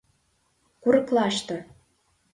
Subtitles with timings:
[0.81, 1.57] Курыклаште